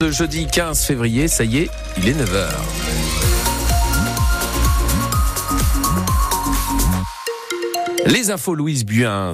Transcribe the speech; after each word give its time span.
Le 0.00 0.12
jeudi 0.12 0.46
15 0.46 0.84
février, 0.84 1.26
ça 1.26 1.42
y 1.42 1.58
est, 1.58 1.70
il 1.96 2.08
est 2.08 2.12
9h. 2.12 2.50
Les 8.06 8.30
infos 8.30 8.54
Louise 8.54 8.84
Buins. 8.84 9.32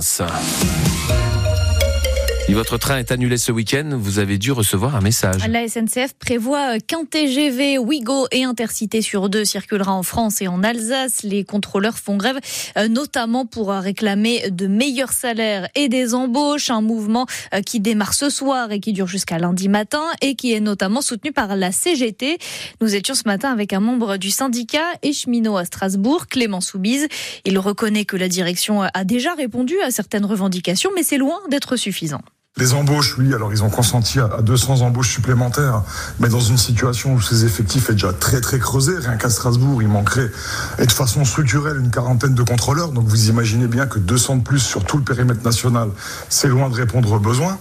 Si 2.46 2.52
votre 2.52 2.76
train 2.76 2.98
est 2.98 3.10
annulé 3.10 3.38
ce 3.38 3.52
week-end, 3.52 3.88
vous 3.94 4.18
avez 4.18 4.36
dû 4.36 4.52
recevoir 4.52 4.94
un 4.96 5.00
message. 5.00 5.48
La 5.48 5.66
SNCF 5.66 6.12
prévoit 6.12 6.78
qu'un 6.78 7.06
TGV, 7.06 7.78
Ouigo 7.78 8.26
et 8.32 8.44
Intercité 8.44 9.00
sur 9.00 9.30
deux 9.30 9.46
circulera 9.46 9.94
en 9.94 10.02
France 10.02 10.42
et 10.42 10.46
en 10.46 10.62
Alsace. 10.62 11.22
Les 11.22 11.44
contrôleurs 11.44 11.96
font 11.96 12.18
grève, 12.18 12.38
euh, 12.76 12.86
notamment 12.86 13.46
pour 13.46 13.70
réclamer 13.70 14.50
de 14.50 14.66
meilleurs 14.66 15.14
salaires 15.14 15.70
et 15.74 15.88
des 15.88 16.12
embauches. 16.12 16.68
Un 16.68 16.82
mouvement 16.82 17.26
euh, 17.54 17.62
qui 17.62 17.80
démarre 17.80 18.12
ce 18.12 18.28
soir 18.28 18.72
et 18.72 18.78
qui 18.78 18.92
dure 18.92 19.06
jusqu'à 19.06 19.38
lundi 19.38 19.70
matin 19.70 20.04
et 20.20 20.34
qui 20.34 20.52
est 20.52 20.60
notamment 20.60 21.00
soutenu 21.00 21.32
par 21.32 21.56
la 21.56 21.72
CGT. 21.72 22.36
Nous 22.82 22.94
étions 22.94 23.14
ce 23.14 23.22
matin 23.24 23.52
avec 23.52 23.72
un 23.72 23.80
membre 23.80 24.18
du 24.18 24.30
syndicat 24.30 24.84
et 25.02 25.14
cheminot 25.14 25.56
à 25.56 25.64
Strasbourg, 25.64 26.26
Clément 26.26 26.60
Soubise. 26.60 27.08
Il 27.46 27.58
reconnaît 27.58 28.04
que 28.04 28.18
la 28.18 28.28
direction 28.28 28.82
a 28.82 29.04
déjà 29.04 29.32
répondu 29.32 29.80
à 29.80 29.90
certaines 29.90 30.26
revendications, 30.26 30.90
mais 30.94 31.02
c'est 31.02 31.16
loin 31.16 31.40
d'être 31.48 31.76
suffisant. 31.76 32.20
Les 32.56 32.72
embauches, 32.72 33.18
oui, 33.18 33.34
alors 33.34 33.52
ils 33.52 33.64
ont 33.64 33.68
consenti 33.68 34.20
à 34.20 34.40
200 34.40 34.82
embauches 34.82 35.10
supplémentaires, 35.10 35.82
mais 36.20 36.28
dans 36.28 36.38
une 36.38 36.56
situation 36.56 37.14
où 37.14 37.20
ces 37.20 37.44
effectifs 37.44 37.90
est 37.90 37.94
déjà 37.94 38.12
très 38.12 38.40
très 38.40 38.60
creusé, 38.60 38.96
rien 38.96 39.16
qu'à 39.16 39.28
Strasbourg, 39.28 39.82
il 39.82 39.88
manquerait, 39.88 40.30
et 40.78 40.86
de 40.86 40.92
façon 40.92 41.24
structurelle, 41.24 41.78
une 41.80 41.90
quarantaine 41.90 42.34
de 42.34 42.42
contrôleurs. 42.44 42.92
Donc 42.92 43.08
vous 43.08 43.28
imaginez 43.28 43.66
bien 43.66 43.88
que 43.88 43.98
200 43.98 44.36
de 44.36 44.42
plus 44.44 44.60
sur 44.60 44.84
tout 44.84 44.98
le 44.98 45.02
périmètre 45.02 45.42
national, 45.42 45.88
c'est 46.28 46.46
loin 46.46 46.68
de 46.68 46.76
répondre 46.76 47.10
aux 47.10 47.18
besoins. 47.18 47.58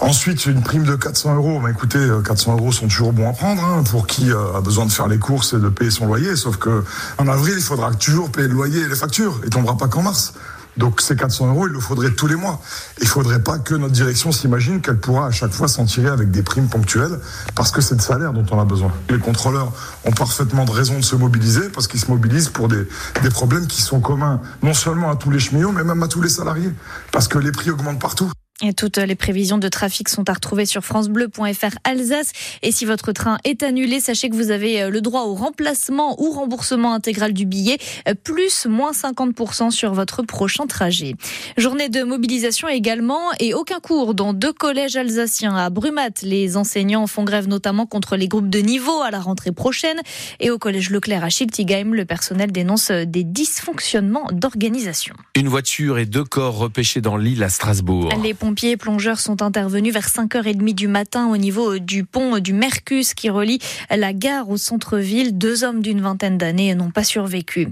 Ensuite, 0.00 0.44
une 0.44 0.62
prime 0.62 0.84
de 0.84 0.96
400 0.96 1.36
euros. 1.36 1.58
Bah, 1.62 1.70
écoutez, 1.70 2.06
400 2.26 2.52
euh, 2.52 2.58
euros 2.58 2.72
sont 2.72 2.88
toujours 2.88 3.14
bons 3.14 3.30
à 3.30 3.32
prendre 3.32 3.64
hein, 3.64 3.84
pour 3.90 4.06
qui 4.06 4.30
euh, 4.30 4.52
a 4.54 4.60
besoin 4.60 4.84
de 4.84 4.92
faire 4.92 5.08
les 5.08 5.18
courses 5.18 5.54
et 5.54 5.58
de 5.58 5.70
payer 5.70 5.90
son 5.90 6.04
loyer. 6.04 6.36
Sauf 6.36 6.58
que 6.58 6.84
en 7.16 7.26
avril, 7.26 7.54
il 7.56 7.64
faudra 7.64 7.94
toujours 7.94 8.30
payer 8.30 8.48
le 8.48 8.54
loyer 8.54 8.82
et 8.82 8.88
les 8.88 8.96
factures. 8.96 9.40
Il 9.44 9.48
tombera 9.48 9.78
pas 9.78 9.88
qu'en 9.88 10.02
mars. 10.02 10.34
Donc 10.76 11.00
ces 11.00 11.16
400 11.16 11.48
euros, 11.48 11.66
il 11.66 11.72
le 11.72 11.80
faudrait 11.80 12.10
tous 12.10 12.26
les 12.26 12.36
mois. 12.36 12.60
Il 13.00 13.08
faudrait 13.08 13.42
pas 13.42 13.58
que 13.58 13.74
notre 13.74 13.92
direction 13.92 14.32
s'imagine 14.32 14.80
qu'elle 14.80 14.98
pourra 14.98 15.26
à 15.26 15.30
chaque 15.30 15.52
fois 15.52 15.68
s'en 15.68 15.84
tirer 15.84 16.08
avec 16.08 16.30
des 16.30 16.42
primes 16.42 16.68
ponctuelles, 16.68 17.18
parce 17.54 17.70
que 17.70 17.80
c'est 17.80 17.96
de 17.96 18.02
salaire 18.02 18.32
dont 18.32 18.44
on 18.50 18.60
a 18.60 18.64
besoin. 18.64 18.92
Les 19.10 19.18
contrôleurs 19.18 19.72
ont 20.04 20.12
parfaitement 20.12 20.64
de 20.64 20.70
raison 20.70 20.98
de 20.98 21.04
se 21.04 21.16
mobiliser, 21.16 21.68
parce 21.70 21.88
qu'ils 21.88 22.00
se 22.00 22.10
mobilisent 22.10 22.50
pour 22.50 22.68
des, 22.68 22.86
des 23.22 23.30
problèmes 23.30 23.66
qui 23.66 23.82
sont 23.82 24.00
communs 24.00 24.40
non 24.62 24.74
seulement 24.74 25.10
à 25.10 25.16
tous 25.16 25.30
les 25.30 25.38
cheminots, 25.38 25.72
mais 25.72 25.84
même 25.84 26.02
à 26.02 26.08
tous 26.08 26.20
les 26.20 26.28
salariés, 26.28 26.72
parce 27.12 27.28
que 27.28 27.38
les 27.38 27.52
prix 27.52 27.70
augmentent 27.70 28.00
partout. 28.00 28.30
Et 28.62 28.72
toutes 28.72 28.96
les 28.96 29.14
prévisions 29.16 29.58
de 29.58 29.68
trafic 29.68 30.08
sont 30.08 30.30
à 30.30 30.32
retrouver 30.32 30.64
sur 30.64 30.82
francebleu.fr 30.82 31.76
Alsace. 31.84 32.32
Et 32.62 32.72
si 32.72 32.86
votre 32.86 33.12
train 33.12 33.36
est 33.44 33.62
annulé, 33.62 34.00
sachez 34.00 34.30
que 34.30 34.34
vous 34.34 34.50
avez 34.50 34.82
euh, 34.82 34.88
le 34.88 35.02
droit 35.02 35.24
au 35.24 35.34
remplacement 35.34 36.18
ou 36.22 36.30
remboursement 36.30 36.94
intégral 36.94 37.34
du 37.34 37.44
billet, 37.44 37.76
euh, 38.08 38.14
plus 38.14 38.64
moins 38.64 38.92
50% 38.92 39.70
sur 39.70 39.92
votre 39.92 40.22
prochain 40.22 40.66
trajet. 40.66 41.16
Journée 41.58 41.90
de 41.90 42.02
mobilisation 42.02 42.66
également 42.66 43.20
et 43.40 43.52
aucun 43.52 43.78
cours 43.78 44.14
dans 44.14 44.32
deux 44.32 44.54
collèges 44.54 44.96
alsaciens 44.96 45.54
à 45.54 45.68
Brumat. 45.68 46.22
Les 46.22 46.56
enseignants 46.56 47.06
font 47.06 47.24
grève 47.24 47.48
notamment 47.48 47.84
contre 47.84 48.16
les 48.16 48.26
groupes 48.26 48.48
de 48.48 48.60
niveau 48.60 49.02
à 49.02 49.10
la 49.10 49.20
rentrée 49.20 49.52
prochaine. 49.52 50.00
Et 50.40 50.50
au 50.50 50.58
collège 50.58 50.88
Leclerc 50.88 51.24
à 51.24 51.28
Schiltigheim, 51.28 51.92
le 51.92 52.06
personnel 52.06 52.52
dénonce 52.52 52.90
des 52.90 53.24
dysfonctionnements 53.24 54.28
d'organisation. 54.32 55.14
Une 55.34 55.48
voiture 55.48 55.98
et 55.98 56.06
deux 56.06 56.24
corps 56.24 56.56
repêchés 56.56 57.02
dans 57.02 57.18
l'île 57.18 57.42
à 57.42 57.50
Strasbourg 57.50 58.08
pompiers 58.46 58.70
et 58.70 58.76
plongeurs 58.76 59.18
sont 59.18 59.42
intervenus 59.42 59.92
vers 59.92 60.06
5h30 60.06 60.72
du 60.72 60.86
matin 60.86 61.26
au 61.26 61.36
niveau 61.36 61.80
du 61.80 62.04
pont 62.04 62.38
du 62.38 62.52
Mercus 62.52 63.12
qui 63.12 63.28
relie 63.28 63.58
la 63.90 64.12
gare 64.12 64.48
au 64.48 64.56
centre-ville. 64.56 65.36
Deux 65.36 65.64
hommes 65.64 65.82
d'une 65.82 66.00
vingtaine 66.00 66.38
d'années 66.38 66.72
n'ont 66.76 66.92
pas 66.92 67.02
survécu. 67.02 67.70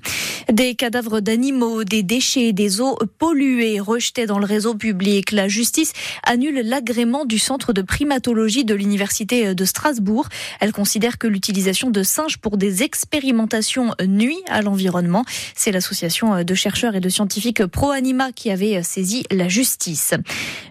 Des 0.52 0.74
cadavres 0.74 1.20
d'animaux, 1.20 1.84
des 1.84 2.02
déchets, 2.02 2.52
des 2.52 2.80
eaux 2.80 2.98
polluées 3.18 3.78
rejetées 3.78 4.26
dans 4.26 4.40
le 4.40 4.46
réseau 4.46 4.74
public. 4.74 5.30
La 5.30 5.46
justice 5.46 5.92
annule 6.24 6.60
l'agrément 6.64 7.24
du 7.24 7.38
centre 7.38 7.72
de 7.72 7.80
primatologie 7.80 8.64
de 8.64 8.74
l'université 8.74 9.54
de 9.54 9.64
Strasbourg. 9.64 10.28
Elle 10.58 10.72
considère 10.72 11.18
que 11.18 11.28
l'utilisation 11.28 11.90
de 11.90 12.02
singes 12.02 12.38
pour 12.38 12.56
des 12.56 12.82
expérimentations 12.82 13.94
nuit 14.04 14.42
à 14.48 14.60
l'environnement. 14.60 15.24
C'est 15.54 15.70
l'association 15.70 16.42
de 16.42 16.54
chercheurs 16.54 16.96
et 16.96 17.00
de 17.00 17.08
scientifiques 17.08 17.64
pro-anima 17.64 18.32
qui 18.32 18.50
avait 18.50 18.82
saisi 18.82 19.22
la 19.30 19.46
justice. 19.46 20.14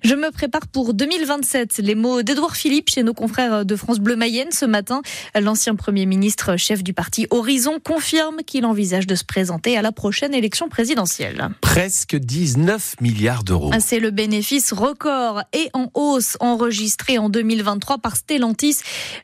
Je 0.02 0.16
me 0.16 0.32
prépare 0.32 0.68
pour 0.68 0.94
2027. 0.94 1.78
Les 1.78 1.96
mots 1.96 2.24
d'Edouard 2.24 2.56
Philippe 2.56 2.90
chez 2.90 3.04
nos 3.04 3.14
confrères 3.14 3.66
de 3.66 3.76
France 3.76 4.00
Bleu 4.00 4.16
Mayenne 4.16 4.52
ce 4.52 4.66
matin. 4.66 5.02
L'ancien 5.40 5.76
Premier 5.76 6.06
ministre, 6.06 6.58
chef 6.58 6.84
du 6.84 6.94
parti 6.94 7.28
Horizon, 7.30 7.80
confirme 7.84 8.38
qu'il 8.46 8.66
envisage 8.66 9.08
de 9.08 9.16
se 9.16 9.24
présenter 9.24 9.78
à 9.78 9.82
la 9.82 9.92
prochaine 9.92 10.34
élection 10.34 10.70
présidentielle. 10.70 11.50
Presque 11.62 12.16
19 12.16 12.96
milliards 13.02 13.44
d'euros. 13.44 13.72
C'est 13.80 14.00
le 14.00 14.12
bénéfice 14.12 14.74
record 14.74 15.44
et 15.54 15.70
en 15.74 15.92
hausse 15.94 16.38
enregistré 16.40 17.18
en 17.18 17.30
2023 17.30 17.98
par 17.98 18.16
Stellantis, 18.16 18.78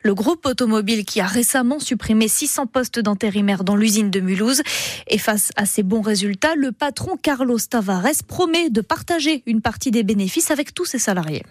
le 0.03 0.13
groupe 0.13 0.45
automobile 0.45 1.05
qui 1.05 1.21
a 1.21 1.25
récemment 1.25 1.79
supprimé 1.79 2.27
600 2.27 2.67
postes 2.67 2.99
d'intérimaires 2.99 3.63
dans 3.63 3.75
l'usine 3.75 4.11
de 4.11 4.19
Mulhouse. 4.19 4.61
Et 5.07 5.17
face 5.17 5.51
à 5.55 5.65
ces 5.65 5.83
bons 5.83 6.01
résultats, 6.01 6.55
le 6.55 6.71
patron 6.71 7.17
Carlos 7.21 7.59
Tavares 7.59 8.23
promet 8.27 8.69
de 8.69 8.81
partager 8.81 9.43
une 9.45 9.61
partie 9.61 9.91
des 9.91 10.03
bénéfices 10.03 10.51
avec 10.51 10.58
tous 10.73 10.85
ses 10.85 10.99
salariés. 10.99 11.43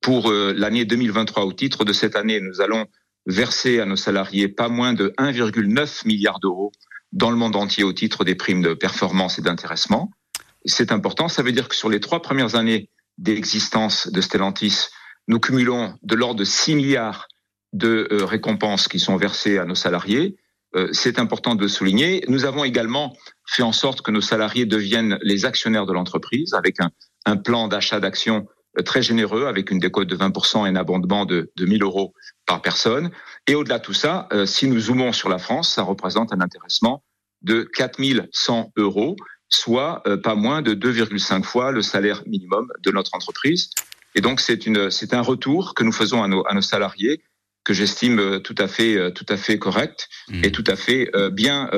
Pour 0.00 0.30
euh, 0.30 0.52
l'année 0.56 0.84
2023, 0.84 1.44
au 1.44 1.52
titre 1.52 1.84
de 1.84 1.92
cette 1.92 2.16
année, 2.16 2.40
nous 2.40 2.60
allons 2.60 2.86
verser 3.26 3.80
à 3.80 3.86
nos 3.86 3.96
salariés 3.96 4.48
pas 4.48 4.68
moins 4.68 4.92
de 4.92 5.14
1,9 5.18 6.06
milliard 6.06 6.40
d'euros 6.40 6.72
dans 7.12 7.30
le 7.30 7.36
monde 7.36 7.56
entier 7.56 7.84
au 7.84 7.92
titre 7.92 8.24
des 8.24 8.34
primes 8.34 8.62
de 8.62 8.74
performance 8.74 9.38
et 9.38 9.42
d'intéressement. 9.42 10.10
C'est 10.64 10.92
important, 10.92 11.28
ça 11.28 11.42
veut 11.42 11.52
dire 11.52 11.68
que 11.68 11.76
sur 11.76 11.88
les 11.88 12.00
trois 12.00 12.20
premières 12.20 12.54
années 12.54 12.90
d'existence 13.18 14.08
de 14.10 14.20
Stellantis, 14.20 14.88
nous 15.28 15.38
cumulons 15.38 15.94
de 16.02 16.14
l'ordre 16.14 16.40
de 16.40 16.44
6 16.44 16.74
milliards 16.74 17.28
de 17.72 18.08
euh, 18.10 18.24
récompenses 18.24 18.88
qui 18.88 18.98
sont 18.98 19.16
versées 19.16 19.58
à 19.58 19.64
nos 19.64 19.74
salariés. 19.74 20.36
Euh, 20.76 20.88
c'est 20.92 21.18
important 21.18 21.54
de 21.54 21.68
souligner. 21.68 22.24
Nous 22.28 22.44
avons 22.44 22.64
également 22.64 23.16
fait 23.46 23.62
en 23.62 23.72
sorte 23.72 24.02
que 24.02 24.10
nos 24.10 24.20
salariés 24.20 24.66
deviennent 24.66 25.18
les 25.22 25.44
actionnaires 25.44 25.86
de 25.86 25.92
l'entreprise 25.92 26.54
avec 26.54 26.76
un, 26.80 26.90
plan 27.36 27.68
d'achat 27.68 28.00
d'actions 28.00 28.46
très 28.82 29.02
généreux 29.02 29.46
avec 29.46 29.70
une 29.70 29.78
décote 29.78 30.08
de 30.08 30.16
20% 30.16 30.66
et 30.66 30.68
un 30.68 30.76
abondement 30.76 31.26
de, 31.26 31.52
de 31.56 31.66
1000 31.66 31.82
euros 31.82 32.14
par 32.46 32.62
personne. 32.62 33.10
Et 33.46 33.54
au-delà 33.54 33.78
de 33.78 33.84
tout 33.84 33.92
ça, 33.92 34.28
euh, 34.32 34.46
si 34.46 34.66
nous 34.66 34.78
zoomons 34.78 35.12
sur 35.12 35.28
la 35.28 35.38
France, 35.38 35.72
ça 35.72 35.82
représente 35.82 36.32
un 36.32 36.40
intéressement 36.40 37.02
de 37.42 37.62
4100 37.62 38.72
euros, 38.76 39.16
soit 39.48 40.02
euh, 40.06 40.16
pas 40.16 40.34
moins 40.34 40.62
de 40.62 40.74
2,5 40.74 41.42
fois 41.42 41.72
le 41.72 41.82
salaire 41.82 42.22
minimum 42.26 42.68
de 42.82 42.90
notre 42.90 43.14
entreprise. 43.14 43.70
Et 44.14 44.20
donc 44.20 44.40
c'est 44.40 45.14
un 45.14 45.20
retour 45.20 45.74
que 45.74 45.82
nous 45.82 45.92
faisons 45.92 46.22
à 46.22 46.28
nos 46.28 46.60
salariés 46.60 47.20
que 47.64 47.72
j'estime 47.72 48.18
euh, 48.18 48.38
tout 48.38 48.54
à 48.58 48.68
fait 48.68 48.94
euh, 48.96 49.10
tout 49.10 49.24
à 49.28 49.36
fait 49.36 49.58
correct 49.58 50.08
et 50.30 50.48
mmh. 50.48 50.52
tout 50.52 50.64
à 50.66 50.76
fait 50.76 51.10
euh, 51.14 51.30
bien 51.30 51.70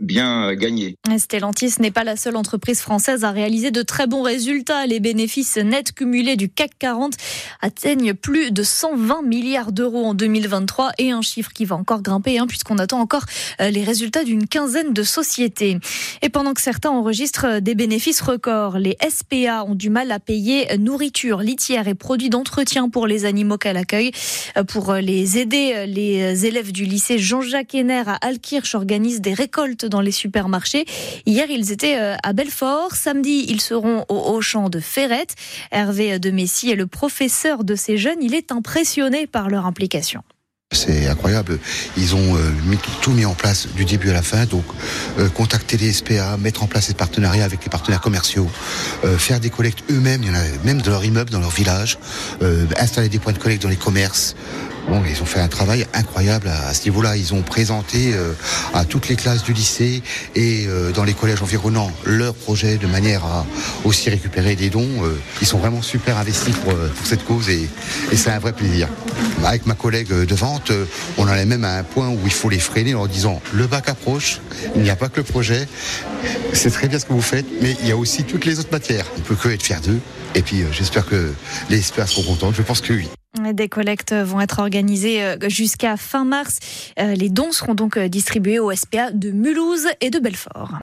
bien 0.00 0.54
gagné. 0.54 0.96
Stellantis 1.18 1.74
n'est 1.80 1.90
pas 1.90 2.04
la 2.04 2.16
seule 2.16 2.36
entreprise 2.36 2.80
française 2.80 3.24
à 3.24 3.30
réaliser 3.30 3.70
de 3.70 3.82
très 3.82 4.06
bons 4.06 4.22
résultats. 4.22 4.86
Les 4.86 5.00
bénéfices 5.00 5.56
nets 5.56 5.92
cumulés 5.92 6.36
du 6.36 6.48
CAC 6.48 6.72
40 6.78 7.14
atteignent 7.60 8.14
plus 8.14 8.50
de 8.50 8.62
120 8.62 9.22
milliards 9.22 9.72
d'euros 9.72 10.06
en 10.06 10.14
2023 10.14 10.92
et 10.98 11.10
un 11.10 11.20
chiffre 11.20 11.52
qui 11.52 11.64
va 11.64 11.76
encore 11.76 12.00
grimper 12.02 12.38
hein, 12.38 12.46
puisqu'on 12.46 12.78
attend 12.78 13.00
encore 13.00 13.24
les 13.60 13.84
résultats 13.84 14.24
d'une 14.24 14.46
quinzaine 14.46 14.92
de 14.92 15.02
sociétés. 15.02 15.78
Et 16.22 16.30
pendant 16.30 16.54
que 16.54 16.62
certains 16.62 16.90
enregistrent 16.90 17.60
des 17.60 17.74
bénéfices 17.74 18.22
records, 18.22 18.78
les 18.78 18.96
SPA 19.08 19.64
ont 19.64 19.74
du 19.74 19.90
mal 19.90 20.10
à 20.10 20.20
payer 20.20 20.76
nourriture, 20.78 21.40
litière 21.40 21.88
et 21.88 21.94
produits 21.94 22.30
d'entretien 22.30 22.88
pour 22.88 23.06
les 23.06 23.24
animaux 23.24 23.58
qu'elle 23.58 23.76
accueille. 23.76 24.12
Pour 24.68 24.94
les 24.94 25.33
aider. 25.36 25.72
Euh, 25.74 25.86
les 25.86 26.22
euh, 26.22 26.46
élèves 26.46 26.72
du 26.72 26.84
lycée 26.84 27.18
Jean-Jacques 27.18 27.74
Henner 27.74 28.02
à 28.06 28.14
Alkirch 28.14 28.74
organisent 28.74 29.20
des 29.20 29.34
récoltes 29.34 29.84
dans 29.84 30.00
les 30.00 30.12
supermarchés. 30.12 30.84
Hier, 31.26 31.46
ils 31.50 31.72
étaient 31.72 31.98
euh, 31.98 32.16
à 32.22 32.32
Belfort. 32.32 32.94
Samedi, 32.94 33.46
ils 33.48 33.60
seront 33.60 34.04
au 34.08 34.34
Auchan 34.34 34.68
de 34.68 34.80
Ferrette. 34.80 35.34
Hervé 35.70 36.18
de 36.18 36.30
Messi 36.30 36.70
est 36.70 36.76
le 36.76 36.86
professeur 36.86 37.64
de 37.64 37.74
ces 37.74 37.96
jeunes. 37.96 38.22
Il 38.22 38.34
est 38.34 38.52
impressionné 38.52 39.26
par 39.26 39.48
leur 39.48 39.66
implication. 39.66 40.22
C'est 40.72 41.06
incroyable. 41.06 41.60
Ils 41.96 42.16
ont 42.16 42.36
tout 43.00 43.12
mis 43.12 43.24
en 43.24 43.34
place 43.34 43.68
du 43.76 43.84
début 43.84 44.10
à 44.10 44.12
la 44.12 44.22
fin. 44.22 44.44
Donc, 44.44 44.64
contacter 45.34 45.76
les 45.76 45.92
SPA, 45.92 46.36
mettre 46.36 46.64
en 46.64 46.66
place 46.66 46.88
des 46.88 46.94
partenariats 46.94 47.44
avec 47.44 47.62
les 47.62 47.70
partenaires 47.70 48.00
commerciaux, 48.00 48.48
faire 49.18 49.38
des 49.38 49.50
collectes 49.50 49.84
eux-mêmes. 49.90 50.22
Même 50.64 50.82
dans 50.82 50.90
leur 50.90 51.04
immeuble, 51.04 51.30
dans 51.30 51.38
leur 51.38 51.50
village, 51.50 51.98
installer 52.76 53.08
des 53.08 53.20
points 53.20 53.34
de 53.34 53.38
collecte 53.38 53.62
dans 53.62 53.68
les 53.68 53.76
commerces 53.76 54.34
Bon, 54.88 55.02
ils 55.08 55.22
ont 55.22 55.24
fait 55.24 55.40
un 55.40 55.48
travail 55.48 55.86
incroyable 55.94 56.48
à, 56.48 56.74
ce 56.74 56.84
niveau-là. 56.84 57.16
Ils 57.16 57.32
ont 57.32 57.40
présenté 57.40 58.12
euh, 58.12 58.32
à 58.74 58.84
toutes 58.84 59.08
les 59.08 59.16
classes 59.16 59.42
du 59.42 59.54
lycée 59.54 60.02
et 60.34 60.66
euh, 60.66 60.92
dans 60.92 61.04
les 61.04 61.14
collèges 61.14 61.42
environnants 61.42 61.90
leur 62.04 62.34
projet 62.34 62.76
de 62.76 62.86
manière 62.86 63.24
à 63.24 63.46
aussi 63.84 64.10
récupérer 64.10 64.56
des 64.56 64.68
dons. 64.68 65.02
Euh, 65.02 65.18
ils 65.40 65.46
sont 65.46 65.58
vraiment 65.58 65.80
super 65.80 66.18
investis 66.18 66.54
pour, 66.56 66.74
cette 67.04 67.24
cause 67.24 67.48
et, 67.48 67.68
c'est 68.14 68.30
un 68.30 68.38
vrai 68.38 68.52
plaisir. 68.52 68.88
Avec 69.44 69.66
ma 69.66 69.74
collègue 69.74 70.08
de 70.08 70.34
vente, 70.34 70.70
on 71.18 71.24
en 71.24 71.34
est 71.34 71.46
même 71.46 71.64
à 71.64 71.78
un 71.78 71.82
point 71.82 72.08
où 72.08 72.18
il 72.24 72.32
faut 72.32 72.48
les 72.48 72.58
freiner 72.58 72.94
en 72.94 73.06
disant 73.06 73.40
le 73.52 73.66
bac 73.66 73.88
approche, 73.88 74.40
il 74.74 74.82
n'y 74.82 74.90
a 74.90 74.96
pas 74.96 75.08
que 75.08 75.18
le 75.18 75.24
projet, 75.24 75.66
c'est 76.52 76.70
très 76.70 76.88
bien 76.88 76.98
ce 76.98 77.06
que 77.06 77.12
vous 77.12 77.22
faites, 77.22 77.46
mais 77.60 77.76
il 77.80 77.88
y 77.88 77.92
a 77.92 77.96
aussi 77.96 78.24
toutes 78.24 78.44
les 78.44 78.58
autres 78.58 78.72
matières. 78.72 79.06
On 79.16 79.20
peut 79.20 79.34
que 79.34 79.48
être 79.48 79.62
fier 79.62 79.80
d'eux. 79.80 80.00
Et 80.34 80.42
puis 80.42 80.64
j'espère 80.72 81.06
que 81.06 81.32
les 81.70 81.78
experts 81.78 82.08
seront 82.08 82.22
contents. 82.22 82.52
Je 82.52 82.62
pense 82.62 82.80
que 82.80 82.92
oui. 82.92 83.08
Des 83.34 83.68
collectes 83.68 84.12
vont 84.12 84.40
être 84.40 84.60
organisées 84.60 85.22
euh, 85.24 85.36
jusqu'à 85.48 85.96
fin 85.96 86.24
mars. 86.24 86.60
Euh, 87.00 87.14
les 87.14 87.28
dons 87.28 87.50
seront 87.50 87.74
donc 87.74 87.96
euh, 87.96 88.06
distribués 88.06 88.60
au 88.60 88.72
SPA 88.72 89.10
de 89.10 89.32
Mulhouse 89.32 89.88
et 90.00 90.10
de 90.10 90.20
Belfort. 90.20 90.72